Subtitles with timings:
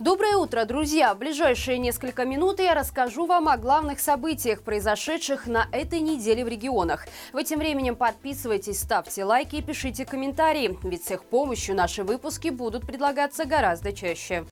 [0.00, 1.12] Доброе утро, друзья!
[1.12, 6.48] В ближайшие несколько минут я расскажу вам о главных событиях, произошедших на этой неделе в
[6.48, 7.08] регионах.
[7.32, 12.50] В этим временем подписывайтесь, ставьте лайки и пишите комментарии, ведь с их помощью наши выпуски
[12.50, 14.44] будут предлагаться гораздо чаще.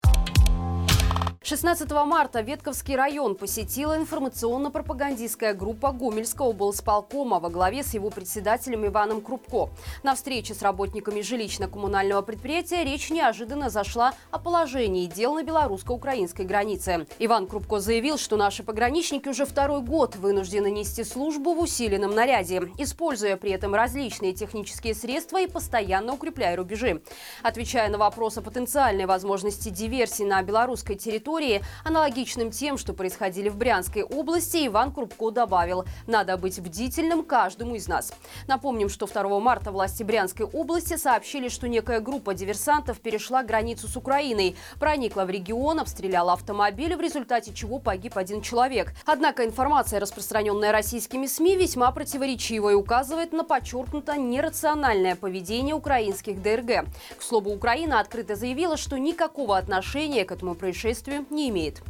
[1.48, 9.20] 16 марта Ветковский район посетила информационно-пропагандистская группа Гомельского облсполкома во главе с его председателем Иваном
[9.20, 9.70] Крупко.
[10.02, 17.06] На встрече с работниками жилищно-коммунального предприятия речь неожиданно зашла о положении дел на белорусско-украинской границе.
[17.20, 22.72] Иван Крупко заявил, что наши пограничники уже второй год вынуждены нести службу в усиленном наряде,
[22.76, 27.02] используя при этом различные технические средства и постоянно укрепляя рубежи.
[27.44, 33.50] Отвечая на вопрос о потенциальной возможности диверсии на белорусской территории, истории, аналогичным тем, что происходили
[33.50, 38.14] в Брянской области, Иван Крупко добавил, надо быть бдительным каждому из нас.
[38.46, 43.96] Напомним, что 2 марта власти Брянской области сообщили, что некая группа диверсантов перешла границу с
[43.96, 48.94] Украиной, проникла в регион, обстреляла автомобиль, в результате чего погиб один человек.
[49.04, 56.86] Однако информация, распространенная российскими СМИ, весьма противоречивая и указывает на подчеркнуто нерациональное поведение украинских ДРГ.
[57.18, 61.82] К слову, Украина открыто заявила, что никакого отношения к этому происшествию не имеет.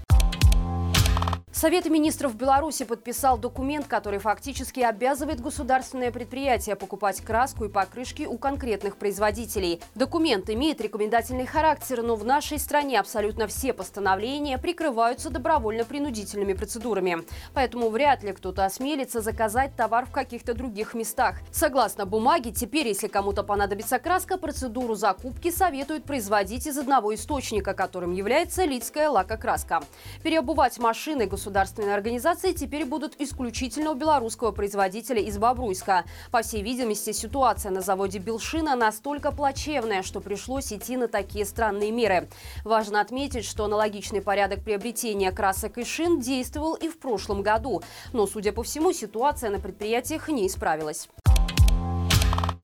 [1.57, 8.37] Совет министров Беларуси подписал документ, который фактически обязывает государственное предприятие покупать краску и покрышки у
[8.37, 9.81] конкретных производителей.
[9.95, 17.25] Документ имеет рекомендательный характер, но в нашей стране абсолютно все постановления прикрываются добровольно-принудительными процедурами.
[17.55, 21.37] Поэтому вряд ли кто-то осмелится заказать товар в каких-то других местах.
[21.53, 28.13] Согласно бумаге, теперь, если кому-то понадобится краска, процедуру закупки советуют производить из одного источника, которым
[28.13, 29.83] является лидская лакокраска.
[30.23, 36.05] Переобувать машины государственные государственные организации теперь будут исключительно у белорусского производителя из Бобруйска.
[36.33, 41.93] По всей видимости, ситуация на заводе Белшина настолько плачевная, что пришлось идти на такие странные
[41.93, 42.29] меры.
[42.65, 47.81] Важно отметить, что аналогичный порядок приобретения красок и шин действовал и в прошлом году.
[48.13, 51.09] Но, судя по всему, ситуация на предприятиях не исправилась.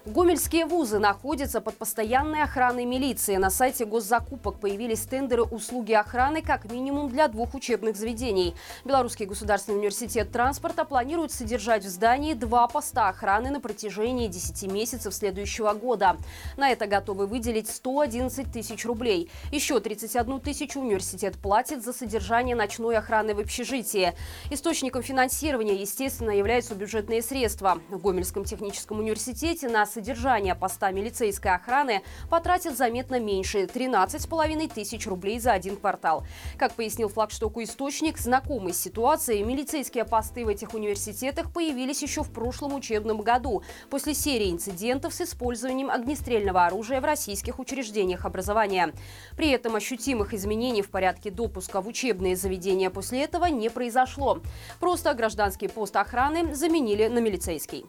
[0.05, 3.37] Гомельские вузы находятся под постоянной охраной милиции.
[3.37, 8.57] На сайте госзакупок появились тендеры услуги охраны как минимум для двух учебных заведений.
[8.85, 15.15] Белорусский государственный университет транспорта планирует содержать в здании два поста охраны на протяжении 10 месяцев
[15.15, 16.17] следующего года.
[16.57, 19.31] На это готовы выделить 111 тысяч рублей.
[19.53, 24.15] Еще 31 тысячу университет платит за содержание ночной охраны в общежитии.
[24.51, 27.79] Источником финансирования, естественно, являются бюджетные средства.
[27.89, 35.39] В Гомельском техническом университете на содержание поста милицейской охраны потратит заметно меньше– 13,5 тысяч рублей
[35.39, 36.25] за один квартал.
[36.59, 42.33] Как пояснил флагштоку источник, знакомый с ситуацией, милицейские посты в этих университетах появились еще в
[42.33, 48.93] прошлом учебном году после серии инцидентов с использованием огнестрельного оружия в российских учреждениях образования.
[49.37, 54.41] При этом ощутимых изменений в порядке допуска в учебные заведения после этого не произошло.
[54.81, 57.85] Просто гражданский пост охраны заменили на милицейский.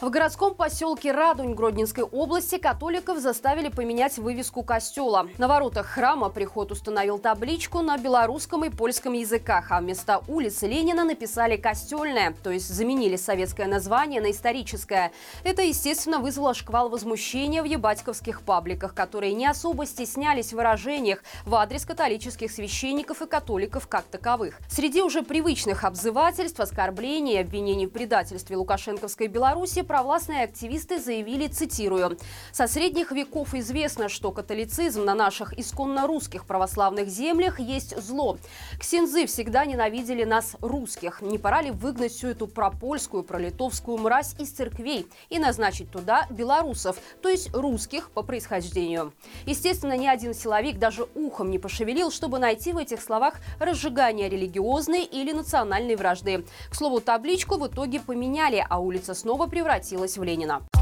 [0.00, 5.26] В городском поселке Радунь Гродненской области католиков заставили поменять вывеску костела.
[5.38, 11.02] На воротах храма приход установил табличку на белорусском и польском языках, а вместо улицы Ленина
[11.02, 15.10] написали «Костельная», то есть заменили советское название на историческое.
[15.42, 21.56] Это, естественно, вызвало шквал возмущения в ебатьковских пабликах, которые не особо стеснялись в выражениях в
[21.56, 24.60] адрес католических священников и католиков как таковых.
[24.70, 32.18] Среди уже привычных обзывательств, оскорблений и обвинений в предательстве Лукашенковской Беларуси провластные активисты заявили, цитирую,
[32.52, 38.36] «Со средних веков известно, что католицизм на наших исконно русских православных землях есть зло.
[38.78, 41.22] Ксензы всегда ненавидели нас, русских.
[41.22, 46.98] Не пора ли выгнать всю эту пропольскую, пролитовскую мразь из церквей и назначить туда белорусов,
[47.22, 49.12] то есть русских по происхождению?»
[49.46, 55.04] Естественно, ни один силовик даже ухом не пошевелил, чтобы найти в этих словах разжигание религиозной
[55.04, 56.44] или национальной вражды.
[56.70, 60.77] К слову, табличку в итоге поменяли, а улица снова превратилась превратилась в Ленина.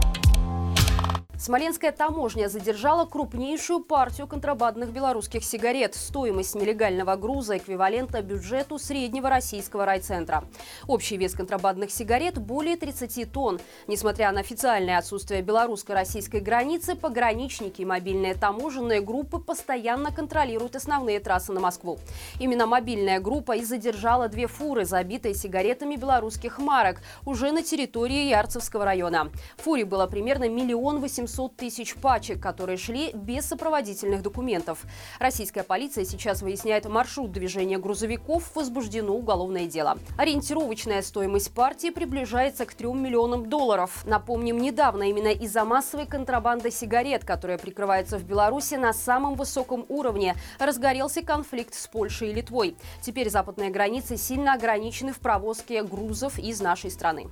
[1.38, 5.94] Смоленская таможня задержала крупнейшую партию контрабандных белорусских сигарет.
[5.94, 10.44] Стоимость нелегального груза эквивалентна бюджету среднего российского райцентра.
[10.88, 13.60] Общий вес контрабандных сигарет более 30 тонн.
[13.86, 21.52] Несмотря на официальное отсутствие белорусско-российской границы, пограничники и мобильные таможенные группы постоянно контролируют основные трассы
[21.52, 21.98] на Москву.
[22.40, 28.86] Именно мобильная группа и задержала две фуры, забитые сигаретами белорусских марок, уже на территории Ярцевского
[28.86, 29.30] района.
[29.58, 34.84] Фуре было примерно миллион восемьсот 500 тысяч пачек, которые шли без сопроводительных документов.
[35.18, 39.98] Российская полиция сейчас выясняет маршрут движения грузовиков, возбуждено уголовное дело.
[40.16, 44.02] Ориентировочная стоимость партии приближается к 3 миллионам долларов.
[44.06, 50.36] Напомним, недавно именно из-за массовой контрабанды сигарет, которая прикрывается в Беларуси на самом высоком уровне,
[50.58, 52.76] разгорелся конфликт с Польшей и Литвой.
[53.02, 57.26] Теперь западные границы сильно ограничены в провозке грузов из нашей страны.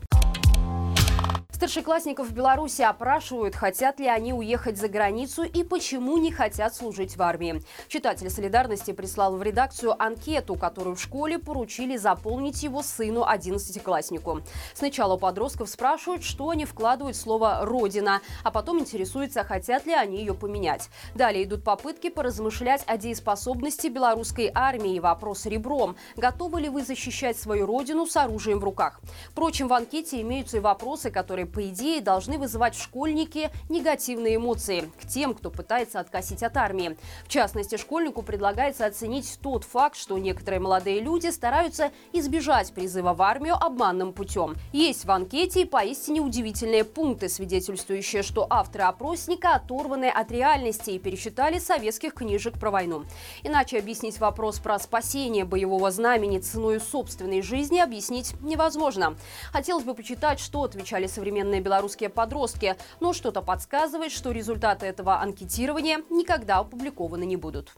[1.64, 7.16] Старшеклассников в Беларуси опрашивают, хотят ли они уехать за границу и почему не хотят служить
[7.16, 7.62] в армии.
[7.88, 14.42] Читатель «Солидарности» прислал в редакцию анкету, которую в школе поручили заполнить его сыну 11-класснику.
[14.74, 20.18] Сначала подростков спрашивают, что они вкладывают в слово «родина», а потом интересуются, хотят ли они
[20.18, 20.90] ее поменять.
[21.14, 25.00] Далее идут попытки поразмышлять о дееспособности белорусской армии.
[25.00, 25.96] Вопрос ребром.
[26.16, 29.00] Готовы ли вы защищать свою родину с оружием в руках?
[29.30, 34.90] Впрочем, в анкете имеются и вопросы, которые по идее, должны вызывать в школьнике негативные эмоции
[35.00, 36.96] к тем, кто пытается откосить от армии.
[37.24, 43.22] В частности, школьнику предлагается оценить тот факт, что некоторые молодые люди стараются избежать призыва в
[43.22, 44.56] армию обманным путем.
[44.72, 50.98] Есть в анкете и поистине удивительные пункты, свидетельствующие, что авторы опросника оторваны от реальности и
[50.98, 53.04] пересчитали советских книжек про войну.
[53.44, 59.14] Иначе объяснить вопрос про спасение боевого знамени ценой собственной жизни объяснить невозможно.
[59.52, 65.20] Хотелось бы почитать, что отвечали современные современные белорусские подростки, но что-то подсказывает, что результаты этого
[65.20, 67.72] анкетирования никогда опубликованы не будут.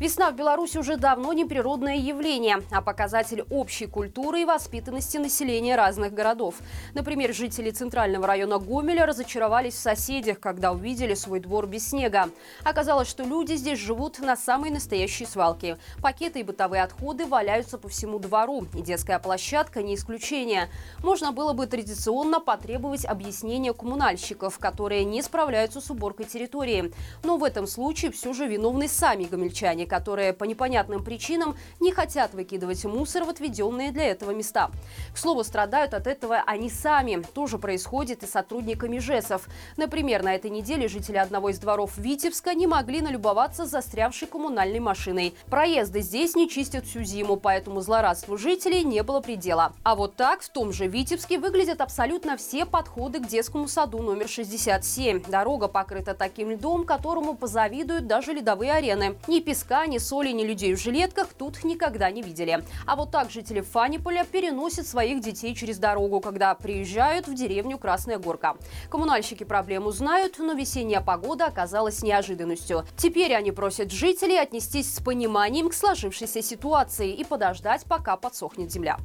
[0.00, 5.76] Весна в Беларуси уже давно не природное явление, а показатель общей культуры и воспитанности населения
[5.76, 6.54] разных городов.
[6.94, 12.30] Например, жители центрального района Гомеля разочаровались в соседях, когда увидели свой двор без снега.
[12.64, 15.76] Оказалось, что люди здесь живут на самой настоящей свалке.
[16.00, 20.70] Пакеты и бытовые отходы валяются по всему двору, и детская площадка не исключение.
[21.04, 26.90] Можно было бы традиционно потребовать объяснения коммунальщиков, которые не справляются с уборкой территории.
[27.22, 32.32] Но в этом случае все же виновны сами гомельчане, которые по непонятным причинам не хотят
[32.32, 34.70] выкидывать мусор в отведенные для этого места.
[35.12, 37.22] К слову, страдают от этого они сами.
[37.34, 39.48] Тоже происходит и с сотрудниками ЖЭСов.
[39.76, 45.34] Например, на этой неделе жители одного из дворов Витебска не могли налюбоваться застрявшей коммунальной машиной.
[45.50, 49.72] Проезды здесь не чистят всю зиму, поэтому злорадству жителей не было предела.
[49.82, 54.28] А вот так в том же Витебске выглядят абсолютно все подходы к детскому саду номер
[54.28, 55.24] 67.
[55.28, 59.16] Дорога покрыта таким льдом, которому позавидуют даже ледовые арены.
[59.26, 62.64] Ни песка, ни соли, ни людей в жилетках тут никогда не видели.
[62.86, 68.18] А вот так жители Фаниполя переносят своих детей через дорогу, когда приезжают в деревню Красная
[68.18, 68.56] Горка.
[68.90, 72.84] Коммунальщики проблему знают, но весенняя погода оказалась неожиданностью.
[72.96, 78.98] Теперь они просят жителей отнестись с пониманием к сложившейся ситуации и подождать, пока подсохнет земля.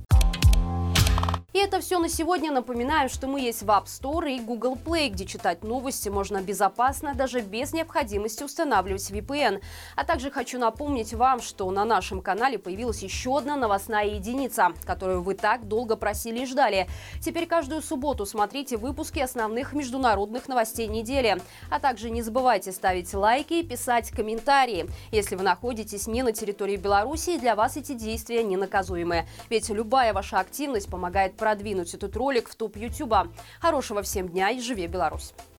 [1.55, 2.51] И это все на сегодня.
[2.51, 7.15] Напоминаю, что мы есть в App Store и Google Play, где читать новости можно безопасно,
[7.15, 9.61] даже без необходимости устанавливать VPN.
[9.95, 15.21] А также хочу напомнить вам, что на нашем канале появилась еще одна новостная единица, которую
[15.21, 16.89] вы так долго просили и ждали.
[17.21, 21.41] Теперь каждую субботу смотрите выпуски основных международных новостей недели.
[21.71, 24.89] А также не забывайте ставить лайки и писать комментарии.
[25.13, 29.25] Если вы находитесь не на территории Беларуси, для вас эти действия не наказуемы.
[29.49, 33.27] Ведь любая ваша активность помогает продвинуть этот ролик в топ Ютуба.
[33.61, 35.31] Хорошего всем дня и живи Беларусь!